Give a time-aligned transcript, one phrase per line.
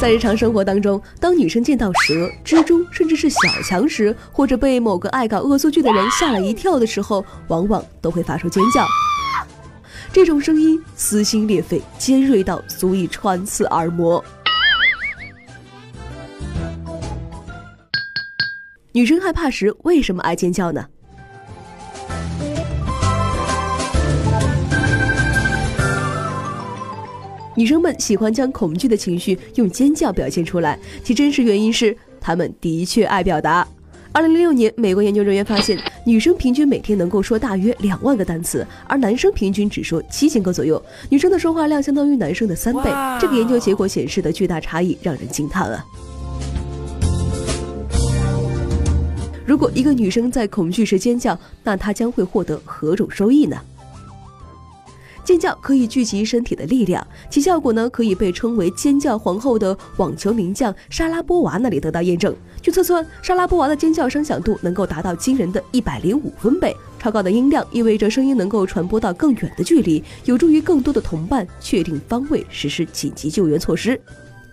[0.00, 8.86] 在日常生活当中，当女生见到蛇、蜘蛛，甚至是小强时，或者被某个爱搞恶作剧的人吓了一跳的时候，往往都会发出尖叫。
[10.12, 14.24] 这种声音撕心裂肺，尖锐到足以穿刺耳膜。
[18.92, 20.86] 女生害怕时为什么爱尖叫呢？
[27.58, 33.66] 女生们喜欢将恐惧的情绪用尖叫表现出来，其真实原因是她们的确爱表达。
[34.12, 35.76] 二零零六年，美国研究人员发现，
[36.06, 40.80] 女生平均每天能够说大约两万个单词，而男生平均只说七千个左右。
[41.08, 42.92] 女生的说话量相当于男生的三倍。
[43.20, 45.84] 这个研究结果显示的巨大差异让人惊叹啊！
[49.44, 53.56] 如果一个女生在恐惧时尖叫，那她将会获得何种收益呢？
[55.28, 62.34] 尖叫可以聚集身体的力量，其效果呢可以被称为“尖叫皇后”的网球名将莎拉波娃那里得到验证。
[62.62, 66.74] 据测算，莎拉波娃的尖叫声响度能够达到惊人的一百零五分贝。
[66.98, 74.00] 超高的音量意味着声音能够传播到更远的距离，有助于更多的同伴确定方位，实施紧急救援措施。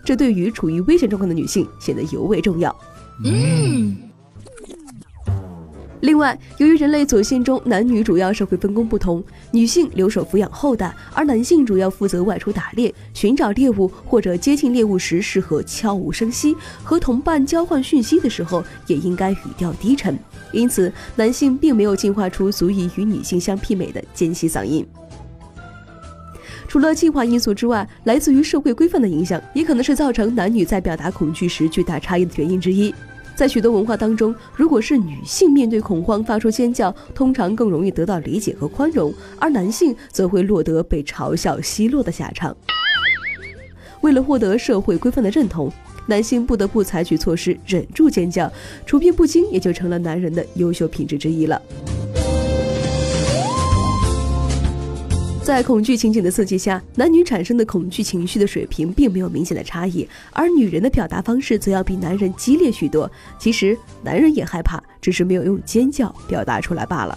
[0.04, 2.76] 这对于处于危险状况的女性显得尤为重要。
[3.24, 4.05] 嗯。
[6.00, 20.16] 另外，由于人类祖先中男女主要社会分工不同，女性留守抚养后代，而男性主要负责外出打猎、寻找猎物或者接近猎物时适合悄无声息，和同伴交换讯息的时候也应该语调低沉。
[20.52, 24.86] 因此，男性并没有进化出足以与女性相媲美的尖细嗓音。
[26.68, 32.94] 除了进化因素之外，来自于社会规范的影响，也可能是造成男女在表达恐惧时巨大差异的原因之一。
[33.36, 42.56] 在许多文化当中，如果是女性面对恐慌发出尖叫，通常更容易得到理解和宽容，而男性则会落得被嘲笑奚落的下场。
[44.00, 45.70] 为了获得社会规范的认同，
[46.06, 48.50] 男性不得不采取措施忍住尖叫，
[48.86, 51.60] 处变不惊也就成了男人的优秀品质之一了。
[55.46, 63.08] 在恐惧情景的刺激下，男女产生的恐惧情绪的水平并没有明显的差异，而女人的表达方式则要比男人激烈许多。
[63.38, 67.16] 其实，男人也害怕，只是没有用尖叫表达出来罢了。